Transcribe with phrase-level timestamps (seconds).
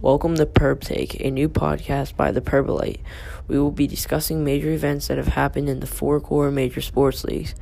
[0.00, 3.00] Welcome to Perb Take, a new podcast by the Perbolite.
[3.48, 7.24] We will be discussing major events that have happened in the four core major sports
[7.24, 7.56] leagues.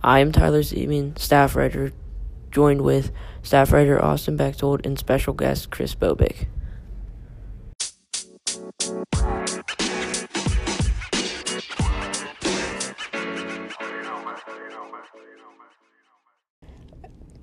[0.00, 1.92] I am Tyler Zeman, staff writer,
[2.52, 3.10] joined with
[3.42, 6.46] staff writer Austin Bechtold and special guest Chris Bobick.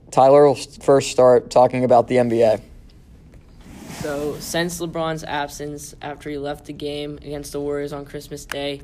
[0.10, 2.62] Tyler will first start talking about the NBA.
[4.08, 8.80] So, since LeBron's absence after he left the game against the Warriors on Christmas Day,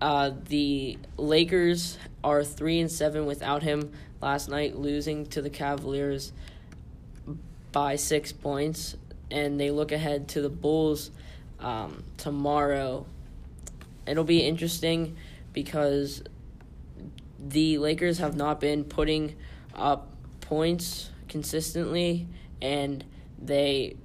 [0.00, 3.90] uh, the Lakers are three and seven without him.
[4.22, 6.32] Last night, losing to the Cavaliers
[7.72, 8.96] by six points,
[9.32, 11.10] and they look ahead to the Bulls
[11.58, 13.04] um, tomorrow.
[14.06, 15.16] It'll be interesting
[15.52, 16.22] because
[17.40, 19.34] the Lakers have not been putting
[19.74, 22.28] up points consistently,
[22.62, 23.04] and
[23.42, 23.96] they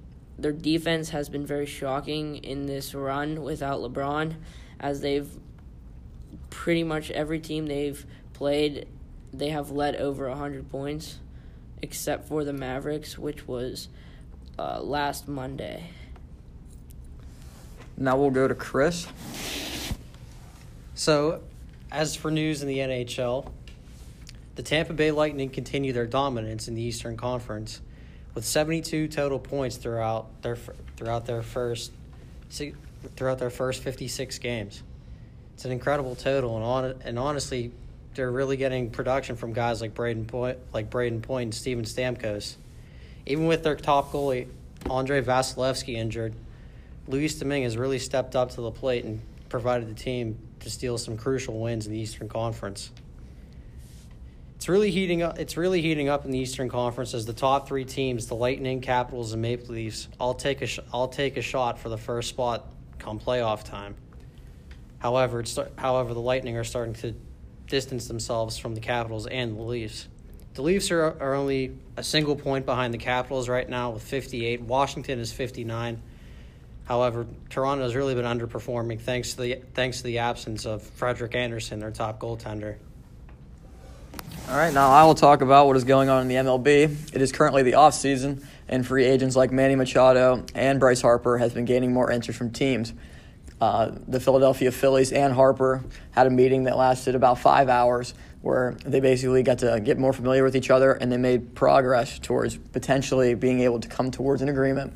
[0.42, 4.36] their defense has been very shocking in this run without LeBron,
[4.80, 5.30] as they've
[6.50, 8.88] pretty much every team they've played,
[9.34, 11.20] they have led over 100 points,
[11.82, 13.88] except for the Mavericks, which was
[14.58, 15.90] uh, last Monday.
[17.98, 19.08] Now we'll go to Chris.
[20.96, 21.42] So,
[21.92, 23.52] as for news in the NHL,
[24.56, 27.82] the Tampa Bay Lightning continue their dominance in the Eastern Conference
[28.34, 30.58] with 72 total points throughout their
[30.98, 31.92] throughout their first
[33.16, 34.84] throughout their first 56 games.
[35.54, 37.72] It's an incredible total, and on and honestly,
[38.16, 42.56] they're really getting production from guys like Brayden Point, like Brayden Point and Steven Stamkos.
[43.26, 44.48] Even with their top goalie
[44.90, 46.34] Andrei Vasilevskiy injured,
[47.08, 50.98] Louis Domingue has really stepped up to the plate and provided the team to steal
[50.98, 52.92] some crucial wins in the Eastern Conference.
[54.62, 55.40] It's really heating up.
[55.40, 58.80] It's really heating up in the Eastern Conference as the top three teams, the Lightning,
[58.80, 62.30] Capitals, and Maple Leafs, all take a sh- all take a shot for the first
[62.30, 63.96] spot come playoff time.
[65.00, 67.16] However, it's however the Lightning are starting to
[67.66, 70.08] distance themselves from the Capitals and the Leafs.
[70.54, 74.62] The Leafs are, are only a single point behind the Capitals right now with 58.
[74.62, 76.00] Washington is 59.
[76.86, 81.34] However, Toronto has really been underperforming thanks to the thanks to the absence of Frederik
[81.34, 82.78] Andersen, their top goaltender.
[84.52, 87.16] All right, now I will talk about what is going on in the MLB.
[87.16, 91.38] It is currently the off season, and free agents like Manny Machado and Bryce Harper
[91.38, 92.94] has been gaining more interest from teams.
[93.62, 98.76] Uh, the Philadelphia Phillies and Harper had a meeting that lasted about five hours, where
[98.86, 102.58] they basically got to get more familiar with each other, and they made progress towards
[102.58, 104.92] potentially being able to come towards an agreement,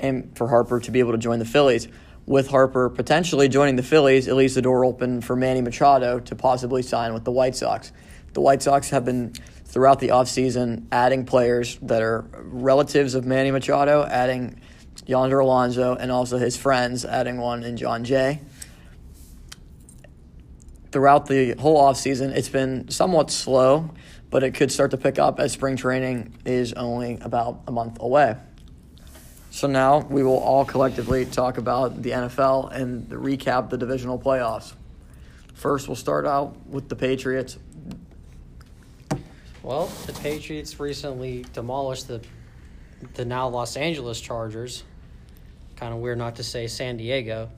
[0.00, 1.86] and for Harper to be able to join the Phillies.
[2.26, 6.34] With Harper potentially joining the Phillies, it leaves the door open for Manny Machado to
[6.34, 7.92] possibly sign with the White Sox.
[8.32, 9.34] The White Sox have been
[9.66, 14.60] throughout the offseason adding players that are relatives of Manny Machado, adding
[15.06, 18.40] Yonder Alonso, and also his friends, adding one in Jon Jay.
[20.92, 23.90] Throughout the whole offseason, it's been somewhat slow,
[24.30, 27.98] but it could start to pick up as spring training is only about a month
[28.00, 28.36] away.
[29.50, 34.74] So now we will all collectively talk about the NFL and recap the divisional playoffs.
[35.54, 37.58] First, we'll start out with the Patriots
[39.62, 42.20] well, the Patriots recently demolished the
[43.14, 44.84] the now Los Angeles Chargers.
[45.76, 47.50] Kind of weird not to say San Diego.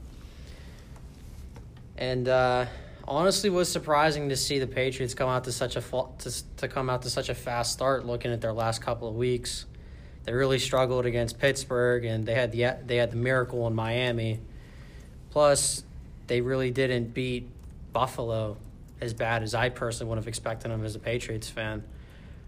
[1.96, 2.66] And uh,
[3.06, 6.90] honestly, was surprising to see the Patriots come out to such a to, to come
[6.90, 8.06] out to such a fast start.
[8.06, 9.66] Looking at their last couple of weeks,
[10.24, 14.40] they really struggled against Pittsburgh, and they had the they had the miracle in Miami.
[15.30, 15.84] Plus,
[16.26, 17.48] they really didn't beat
[17.92, 18.56] Buffalo
[19.00, 21.84] as bad as I personally would have expected them as a Patriots fan.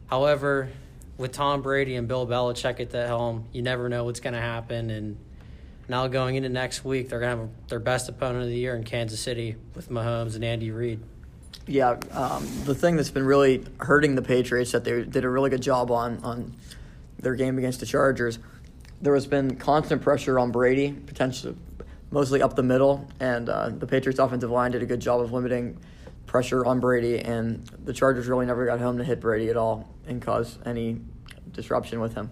[0.07, 0.71] However,
[1.19, 4.41] with Tom Brady and Bill Belichick at the helm, you never know what's going to
[4.41, 4.91] happen.
[4.91, 5.17] And
[5.89, 8.77] now going into next week, they're going to have their best opponent of the year
[8.77, 11.01] in Kansas City with Mahomes and Andy Reid.
[11.67, 15.51] Yeah, um, the thing that's been really hurting the Patriots that they did a really
[15.51, 16.55] good job on on
[17.19, 18.39] their game against the Chargers.
[19.03, 21.57] There has been constant pressure on Brady, potentially
[22.13, 25.33] mostly up the middle, and uh, the Patriots offensive line did a good job of
[25.33, 25.77] limiting
[26.37, 29.89] pressure on Brady, and the Chargers really never got home to hit Brady at all
[30.07, 31.01] and cause any
[31.51, 32.31] disruption with him.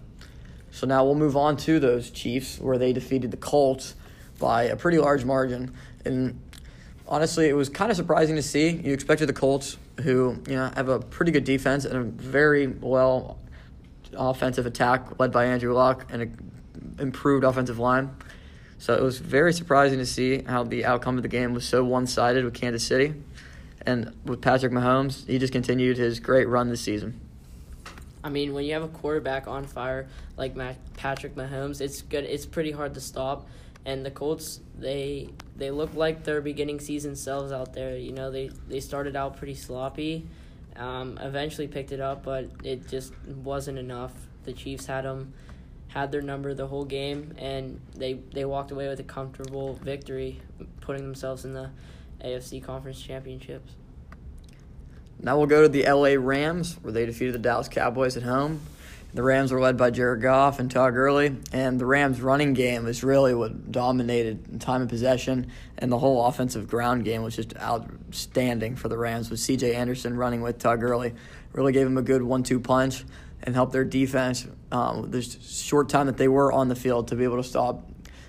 [0.73, 3.95] So now we'll move on to those Chiefs where they defeated the Colts
[4.39, 5.73] by a pretty large margin.
[6.05, 6.39] And
[7.09, 8.69] honestly, it was kind of surprising to see.
[8.69, 12.67] You expected the Colts, who you know have a pretty good defense and a very
[12.67, 13.39] well
[14.13, 16.53] offensive attack led by Andrew Luck and an
[16.99, 18.15] improved offensive line.
[18.77, 21.83] So it was very surprising to see how the outcome of the game was so
[21.83, 23.15] one sided with Kansas City.
[23.87, 27.21] And with Patrick Mahomes, he just continued his great run this season.
[28.23, 30.09] I mean, when you have a quarterback on fire
[30.39, 30.57] like
[30.97, 32.25] Patrick Mahomes, it's good.
[32.25, 33.47] It's pretty hard to stop.
[33.85, 37.99] And the Colts, they they look like their beginning season selves out there.
[37.99, 40.27] You know, they they started out pretty sloppy,
[40.77, 44.13] um, eventually picked it up, but it just wasn't enough.
[44.45, 45.35] The Chiefs had them,
[45.89, 50.41] had their number the whole game, and they they walked away with a comfortable victory,
[50.81, 51.69] putting themselves in the
[52.25, 53.73] AFC Conference Championships.
[55.21, 58.61] Now we'll go to the LA Rams, where they defeated the Dallas Cowboys at home.
[59.15, 62.89] The Rams were led by Jared Goff and Todd Gurley, and the Rams' running game
[62.89, 67.57] is really what dominated time of possession, and the whole offensive ground game was just
[67.57, 69.31] outstanding for the Rams.
[69.31, 69.77] With C.J.
[69.77, 71.15] Anderson running with Todd Gurley,
[71.53, 73.05] really gave him a good one-two punch
[73.45, 74.49] and helped their defense.
[74.73, 77.89] Um, the short time that they were on the field to be able to stop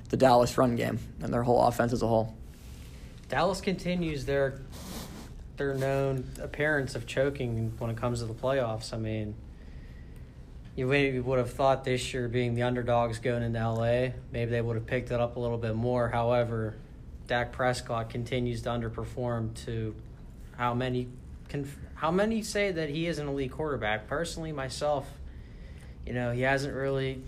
[0.10, 2.38] the Dallas run game and their whole offense as a whole.
[3.30, 4.60] Dallas continues their
[5.58, 8.94] their known appearance of choking when it comes to the playoffs.
[8.94, 9.36] I mean,
[10.76, 14.62] you maybe would have thought this year being the underdogs going into LA, maybe they
[14.62, 16.10] would have picked it up a little bit more.
[16.10, 16.76] However,
[17.28, 19.96] Dak Prescott continues to underperform to
[20.58, 21.08] how many
[21.48, 24.08] can how many say that he is an elite quarterback.
[24.08, 25.08] Personally, myself,
[26.06, 27.22] you know, he hasn't really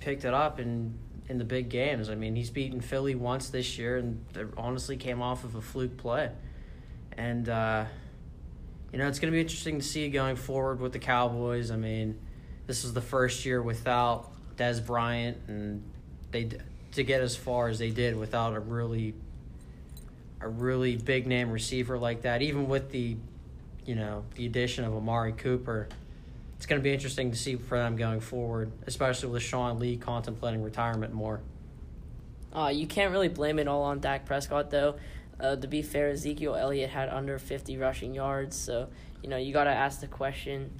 [0.00, 0.94] picked it up in
[1.28, 2.10] in the big games.
[2.10, 4.24] I mean, he's beaten Philly once this year, and
[4.56, 6.30] honestly came off of a fluke play.
[7.16, 7.84] And, uh,
[8.92, 11.70] you know, it's going to be interesting to see going forward with the Cowboys.
[11.70, 12.18] I mean,
[12.66, 15.82] this is the first year without Dez Bryant, and
[16.30, 16.50] they
[16.92, 19.14] to get as far as they did without a really
[20.40, 22.42] a really big name receiver like that.
[22.42, 23.16] Even with the,
[23.86, 25.88] you know, the addition of Amari Cooper,
[26.62, 29.96] it's going to be interesting to see for them going forward, especially with Sean Lee
[29.96, 31.40] contemplating retirement more.
[32.52, 34.94] Uh, you can't really blame it all on Dak Prescott, though.
[35.40, 38.88] Uh, to be fair, Ezekiel Elliott had under 50 rushing yards, so
[39.24, 40.70] you know you got to ask the question,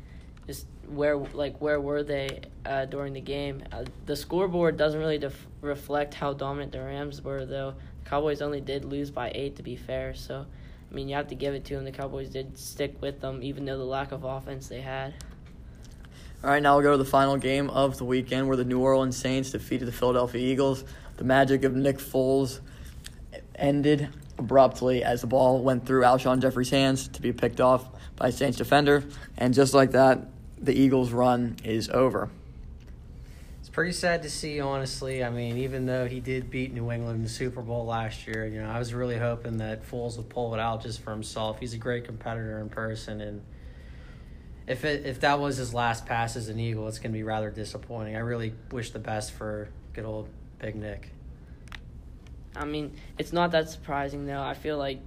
[0.47, 3.65] just where like where were they uh, during the game?
[3.73, 7.75] Uh, the scoreboard doesn't really def- reflect how dominant the Rams were, though.
[8.05, 10.15] The Cowboys only did lose by eight, to be fair.
[10.15, 10.47] So,
[10.89, 11.85] I mean, you have to give it to them.
[11.85, 15.13] The Cowboys did stick with them, even though the lack of offense they had.
[16.45, 18.81] All right, now we'll go to the final game of the weekend where the New
[18.81, 20.83] Orleans Saints defeated the Philadelphia Eagles.
[21.17, 22.59] The magic of Nick Foles
[23.55, 24.09] ended
[24.39, 28.59] abruptly as the ball went through Alshon Jeffery's hands to be picked off by Saints
[28.59, 29.05] defender.
[29.39, 30.27] And just like that,
[30.59, 32.29] the Eagles' run is over.
[33.61, 35.23] It's pretty sad to see, honestly.
[35.23, 38.47] I mean, even though he did beat New England in the Super Bowl last year,
[38.47, 41.61] you know, I was really hoping that Foles would pull it out just for himself.
[41.61, 43.43] He's a great competitor in person, and
[44.67, 47.23] if it if that was his last pass as an Eagle, it's going to be
[47.23, 48.17] rather disappointing.
[48.17, 50.29] I really wish the best for good old
[50.59, 51.11] Big Nick.
[52.55, 54.43] I mean, it's not that surprising though.
[54.43, 55.01] I feel like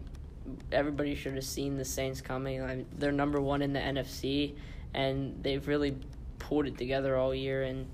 [0.72, 2.86] everybody should have seen the Saints coming.
[2.98, 4.56] They're number one in the NFC,
[4.94, 5.98] and they've really
[6.40, 7.88] pulled it together all year and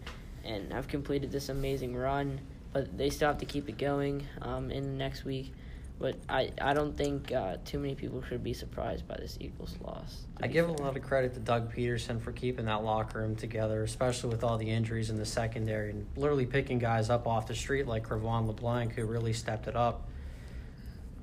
[0.44, 2.40] and have completed this amazing run.
[2.74, 5.54] But they still have to keep it going um, in the next week.
[6.00, 9.76] But I, I don't think uh, too many people should be surprised by this Eagles
[9.84, 10.26] loss.
[10.42, 10.76] I give fair.
[10.76, 14.44] a lot of credit to Doug Pederson for keeping that locker room together, especially with
[14.44, 18.08] all the injuries in the secondary and literally picking guys up off the street like
[18.08, 20.08] Cre'Von LeBlanc, who really stepped it up.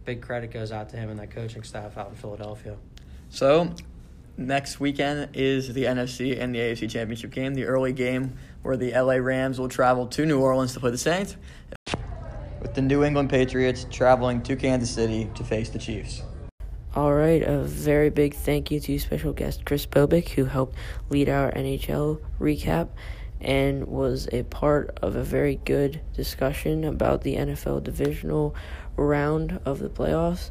[0.05, 2.77] Big credit goes out to him and that coaching staff out in Philadelphia.
[3.31, 3.75] So,
[4.37, 8.93] next weekend is the NFC and the AFC Championship game, the early game where the
[8.93, 11.37] LA Rams will travel to New Orleans to play the Saints
[12.69, 16.23] with the New England Patriots traveling to Kansas City to face the Chiefs.
[16.95, 20.77] All right, a very big thank you to special guest Chris Bobick, who helped
[21.09, 22.89] lead our NHL recap
[23.41, 28.55] and was a part of a very good discussion about the NFL divisional
[28.97, 30.51] round of the playoffs.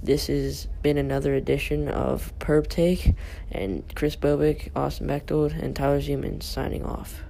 [0.00, 3.14] This has been another edition of Perp Take,
[3.50, 7.22] and Chris Bobick, Austin Bechtold, and Tyler Zeman signing off.